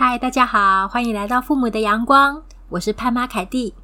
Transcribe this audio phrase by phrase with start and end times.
[0.00, 3.74] 嗨，大家好，欢迎来到父母的阳光，我是潘妈凯蒂，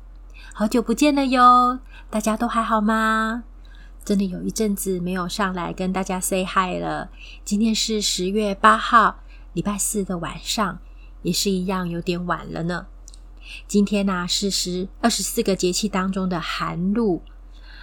[0.53, 3.43] 好久不见了哟，大家都还好吗？
[4.05, 7.11] 真的有一阵子没有上来跟大家 say hi 了。
[7.45, 9.23] 今天是十月八号，
[9.55, 10.79] 礼拜四的晚上，
[11.23, 12.87] 也是一样有点晚了呢。
[13.67, 17.23] 今天呢、啊、是十二十四个节气当中的寒露，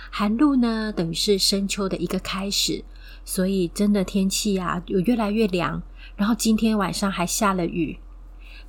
[0.10, 2.86] 寒露呢等于是深秋的一个开始，
[3.26, 5.84] 所以真的天气啊有越来越凉，
[6.16, 8.00] 然后今天晚上还下了雨。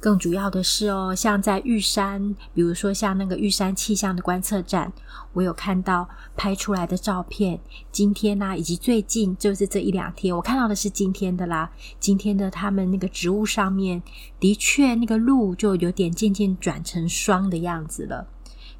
[0.03, 4.93] 更主要的是哦，像在玉山，比如说像那个玉山气象的观测站，
[5.33, 7.61] 我有看到拍出来的照片。
[7.93, 11.71] 今天呢、以及最近就是这一两天，我看到的是今天的啦。
[12.01, 14.03] 今天的他们那个植物上面，
[14.41, 18.27] 的确那个露就有点渐渐转成霜的样子了。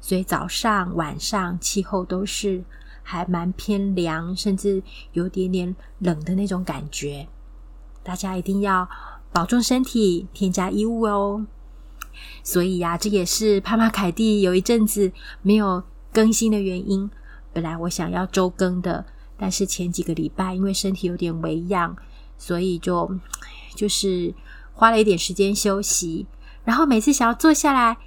[0.01, 2.61] 所以早上、晚上气候都是
[3.01, 4.83] 还蛮偏凉，甚至
[5.13, 7.25] 有点点冷的那种感觉。
[8.03, 8.89] 大家一定要。
[9.33, 11.45] 保重身体，添加衣物哦。
[12.43, 17.09] 所以呀、啊，这也是帕帕凯蒂有一阵子没有更新的原因。
[17.51, 19.05] 本来我想要周更的，
[19.37, 21.95] 但是前几个礼拜因为身体有点微恙，
[22.37, 23.19] 所以就
[23.75, 24.33] 就是
[24.73, 26.27] 花了一点时间休息。
[26.63, 27.97] 然后每次想要坐下来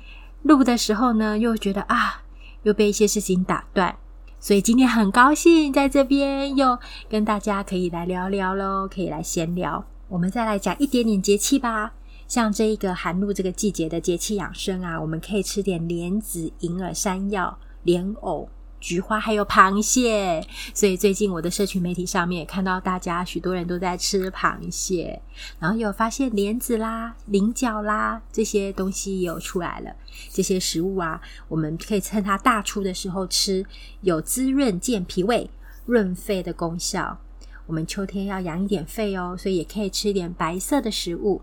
[0.43, 2.23] 录的时候呢，又觉得啊，
[2.63, 3.97] 又被一些事情打断。
[4.39, 9.85] 所以今天很高兴在这边又跟大家可以来聊聊喽，可以来闲聊。
[10.09, 11.95] 我们再来讲一点点节气吧，
[12.29, 20.47] 像这一个寒露这个季节的节气养生啊，我们可以吃点莲子、银耳、山药、莲藕、菊花，还有螃蟹。
[20.73, 25.21] 所以最近我的社群媒体上面也看到大家许多人都在吃螃蟹，
[25.59, 29.91] 然后有发现莲子啦、菱角啦这些东西也有出来了。
[30.31, 33.67] 这些食物啊，我们可以趁它大出的时候吃，
[34.03, 35.51] 有滋润健脾胃、
[35.85, 37.19] 润肺的功效。
[37.67, 41.43] 我们秋天要养一点肺哦，所以也可以吃一点白色的食物。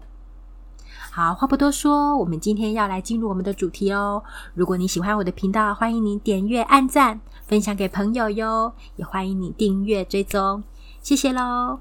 [1.11, 4.23] 好，话不多说，我们今天要来进入我们的主题哦。
[4.53, 10.63] 如果你喜欢我的频道，欢迎你点阅、按赞、分享给朋友哟，也欢迎你订阅追踪，
[11.01, 11.79] 谢谢喽。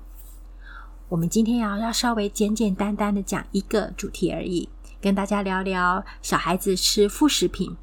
[1.08, 4.68] 我们今天要要稍微简简单单的讲一个主题而已，
[5.00, 7.76] 跟大家聊聊小孩子吃副食品。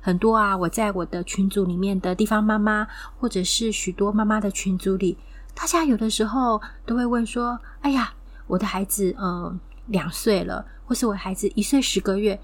[0.00, 2.86] 很多啊，我在我的群组里面的地方妈妈，
[3.18, 5.16] 或者是许多妈妈的群组里。
[5.54, 8.12] 大家有的时候都会问说：“哎呀，
[8.46, 12.40] 我的孩子嗯两岁了，或是我孩子一岁十个月，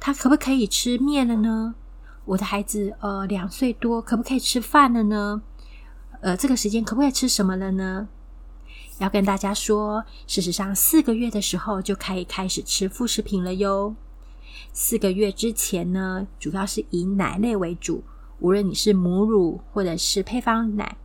[0.00, 1.74] 他可不可以吃面了呢？
[2.24, 5.42] 我的孩子呃两岁多，可不可以吃饭了呢？
[6.20, 8.08] 呃，这个时间可不可以吃什么了呢？”
[8.98, 13.94] 要跟大家说，事实上四个月的时候就可以开始吃副食品了哟。
[14.72, 18.02] 四个月之前呢，主要是以奶类为主，
[18.40, 20.96] 无论你是母乳或者是配方奶。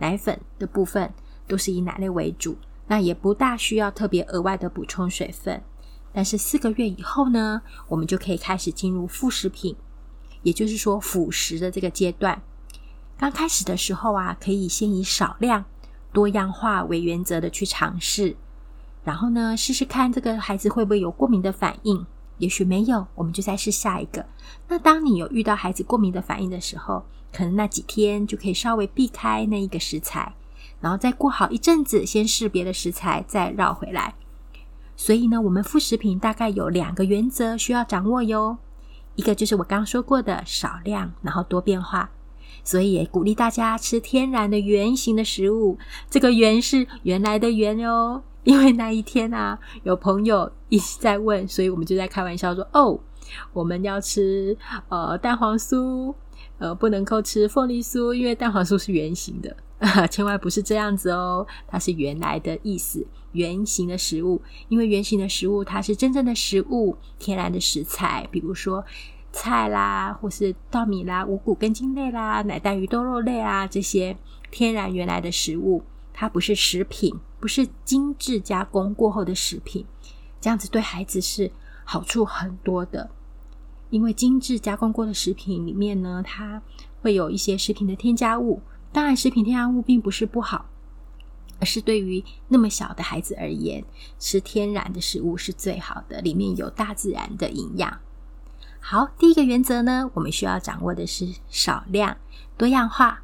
[0.00, 1.14] 奶粉的部分
[1.46, 2.56] 都是以奶类为主，
[2.88, 5.62] 那也不大需要特别额外的补充水分。
[6.12, 9.76] 但是四个月以后呢，我们就可以开始进入副食品，
[10.42, 12.42] 也就是说辅食的这个阶段。
[13.16, 15.64] 刚开始的时候啊，可以先以少量、
[16.12, 18.34] 多样化为原则的去尝试，
[19.04, 22.04] 然后呢，试试看这个孩子会不会有过敏的反应。
[22.40, 24.26] 也许没有，我们就再试下一个。
[24.66, 30.34] 那当你有遇到孩子过敏的反应的时候，可能那几天就可以稍微避开那一个食材，
[30.80, 34.14] 然后再过好一阵子，先试别的食材，再绕回来。
[34.96, 38.58] 所以呢，我们副食品大概有两个原则需要掌握哟。
[39.14, 42.10] 一个就是我刚说过的少量，然后多变化。
[42.62, 45.78] 所以也鼓励大家吃天然的原形的食物。
[46.10, 48.22] 这个“原”是原来的“原”哟。
[48.44, 52.98] 因为那一天啊，有朋友一直在问，所以我们就在开玩笑说：“哦，
[53.52, 54.56] 我们要吃
[54.88, 56.14] 呃蛋黄酥，
[56.58, 64.40] 呃不能够吃凤梨酥，因为蛋黄酥是圆形的，呃， 千万不是这样子哦，它是原来的意思，圆形的食物。
[64.68, 68.84] 因为圆形的食物它是真正的食物，天然的食材，比如说
[69.32, 74.16] 菜啦，或是稻米啦、五谷根茎类啦、奶蛋鱼豆肉类啊这些
[74.50, 79.86] 天然原来的食物。”它不是食品，不是精致加工过后的食品，
[80.40, 81.50] 这样子对孩子是
[81.84, 83.10] 好处很多的。
[83.88, 86.62] 因为精致加工过的食品里面呢，它
[87.02, 88.62] 会有一些食品的添加物。
[88.92, 90.66] 当然，食品添加物并不是不好，
[91.58, 93.82] 而是对于那么小的孩子而言，
[94.18, 97.98] 吃天然的食物是最好的，里面有大自然的营养。
[98.80, 102.16] 好，第一个原则呢，我们需要掌握的是少量
[102.56, 103.22] 多样化。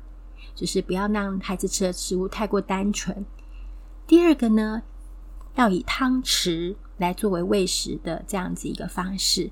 [0.55, 3.27] 就是不要让孩子吃的食物太过单纯。
[4.07, 4.83] 第二个呢，
[5.57, 9.51] 要以汤匙来作为喂食的这样子一个方式，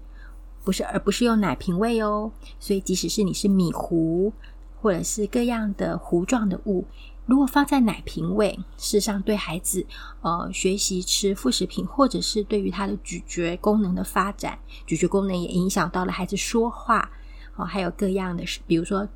[0.62, 2.30] 不是，而不是用奶瓶喂哦。
[2.60, 4.32] 所以即使是你是米糊
[4.80, 6.84] 或者是各样的糊状的物，
[7.26, 9.84] 如果放在奶瓶喂，事实上对孩子
[10.20, 17.10] 呃学习吃副食品，或者是对于他的咀嚼功能的发展，咀嚼功能也影响到了孩子说话
[17.56, 19.08] 哦，还有各样的，比如说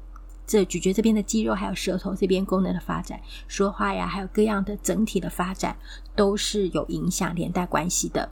[0.48, 5.76] 这咀嚼这边的肌肉，还有舌头这边功能的发展，说话呀，还有各样的整体的发展，
[6.16, 8.30] 都是有影响连带关系的。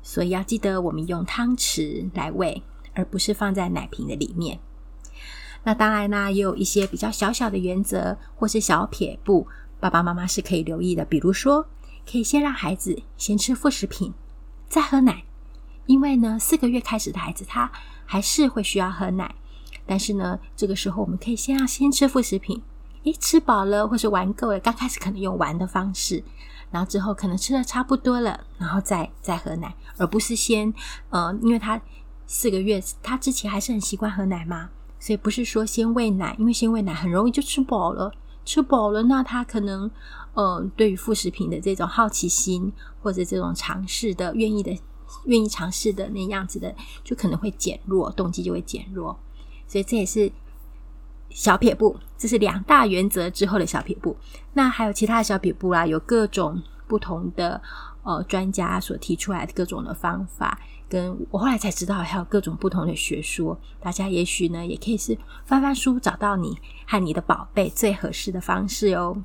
[0.00, 2.62] 所以要记得，我们用汤匙来喂，
[2.94, 4.60] 而不是放在奶瓶的里面。
[5.64, 9.48] 那当然呢，也有一些比较小小的原则或是小撇步，
[9.80, 11.04] 爸爸妈妈是可以留意的。
[11.04, 11.66] 比如说，
[12.10, 14.14] 可以先让孩子先吃副食品，
[14.68, 15.24] 再喝奶。
[15.86, 17.72] 因为呢，四个月开始的孩子他
[18.06, 19.34] 还是会需要喝奶，
[19.86, 22.62] 但是呢，这个时候我们可以先让先吃副食品。
[23.04, 26.22] 诶，吃饱了或是玩够了，刚开始可能用玩的方式，
[26.70, 30.72] 然后之后可能吃的差不多了，然后再再喝奶，而不是先
[31.08, 31.80] 呃，因为他
[32.26, 34.68] 四个月他之前还是很习惯喝奶嘛。
[34.98, 38.12] 所以不是说先喂奶，因为先喂奶很容易就吃饱了，
[38.44, 39.90] 吃饱了，那他可能，
[40.34, 44.78] 呃，对于副食品的这种好奇心或者这种尝试的、愿意的、
[45.24, 49.18] 愿意尝试的那样子的，就可能会减弱，动机就会减弱。
[49.70, 50.32] 所以这也是
[51.28, 54.16] 小撇步，这是两大原则之后的小撇步。
[54.54, 57.62] 那还有其他的小撇步啦，有各种不同的
[58.02, 60.58] 呃专家所提出来的各种的方法。
[60.88, 63.56] 跟我后来才知道，还有各种不同的学说。
[63.78, 69.16] 大家也许呢，也可以是翻翻书，找到你和你的宝贝最合适的方式哟。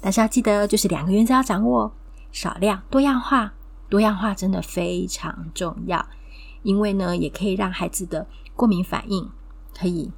[0.00, 1.92] 但是要记得，就是两个原则要掌握：
[2.32, 3.52] 少量、多样化。
[3.90, 6.06] 多样化真的非常重要，
[6.62, 8.24] 因为呢，也可以让孩子的
[8.54, 9.28] 过敏反应
[9.78, 10.10] 可以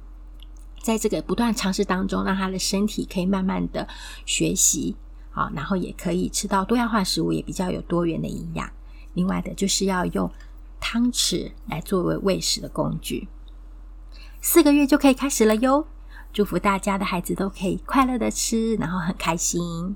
[0.81, 3.87] 在这个不断尝试当中，让他的身体可以慢慢的
[4.25, 4.95] 学习。
[5.31, 8.69] 好，然后也可以吃到多样化食物，也比较有多元的营养。
[9.13, 10.31] 另外的就是要用。
[10.85, 13.29] 汤匙来作为喂食的工具，
[14.41, 15.87] 四个月就可以开始了哟。
[16.33, 19.95] 祝福大家的孩子都可以快乐的吃，然后很开心。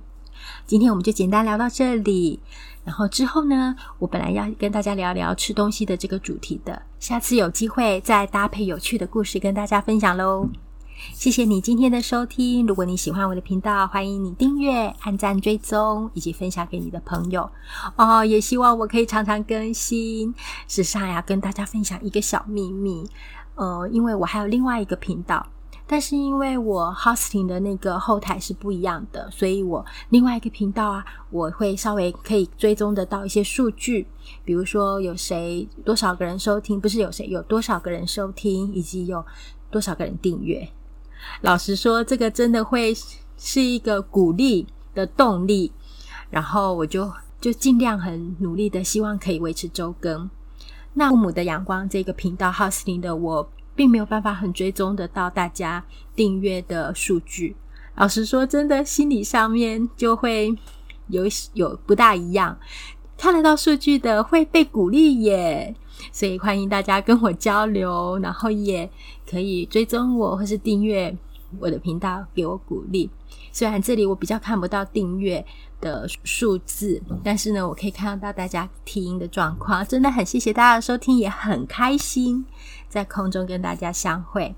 [0.66, 2.40] 今天我们就简单聊到这里，
[2.84, 10.50] 然后之后呢，我本来要跟大家聊聊吃东西的这个主题的，下次有机会再搭配有趣的故事跟大家分享喽。
[11.14, 12.66] 谢谢你今天的收听。
[12.66, 17.48] 如果你喜欢我的频道，欢迎你订阅、按赞、追踪以及分享给你的朋友
[17.96, 18.26] 哦。
[18.26, 20.34] 也希望我可以常常更新。
[20.68, 23.08] 时常要跟大家分享一个小秘密，
[23.54, 25.46] 呃，因为我还有另外一个频道，
[25.88, 34.06] 但是因为我 hosting 的那个后台是不一样的，所以我另外一个频道啊，我会稍微可以追踪得到一些数据，
[34.44, 39.26] 比如说有谁多少个人收听，不是有谁有多少个人收听，以及有
[39.72, 40.68] 多少个人订阅。
[41.42, 42.94] 老实说，这个真的会
[43.38, 45.72] 是一个鼓励的动力，
[46.30, 50.30] 然后我就就尽量很努力的，希望可以维持周更。
[50.94, 55.86] 那父母的阳光这个频道 hosting 的，我并没有办法很追踪得到大家
[56.16, 57.56] 订阅的数据。
[57.96, 60.54] 老实说，真的心理上面就会
[61.08, 62.58] 有有不大一样。
[63.18, 65.76] 看得到数据的会被鼓励耶，
[66.12, 68.90] 所以欢迎大家跟我交流，然后也
[69.30, 71.16] 可以追踪我或是订阅
[71.60, 73.10] 我的频道，给我鼓励。
[73.52, 75.44] 虽然这里我比较看不到订阅
[75.80, 82.46] 的数字，但是呢，我可以看得到大家听的状况，真的很谢谢大家的收听，也很开心
[82.90, 84.56] 在空中跟大家相会。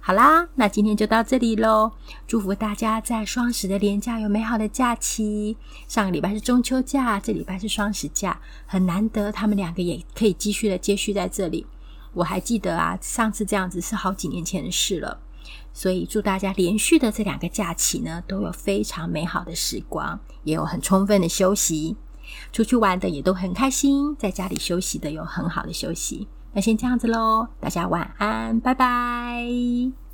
[0.00, 1.90] 好啦，那今天就到这里喽。
[2.28, 5.56] 祝福大家在双十的连假有美好的假期。
[5.88, 11.66] 上个礼拜是中秋假，这礼拜是双十假，很难得，他们两个也可以继续的接续在这里。
[12.12, 15.20] 我还记得啊，上次这样子是好几年前的事了。
[15.72, 21.96] 所以祝大家连续的这两个假期呢，都有非常美好的时光，也有很充分的休息。
[22.52, 26.26] 出去玩的也都很开心，在家里休息的有很好的休息。
[26.52, 30.05] 那先这样子喽，大家晚安，拜拜。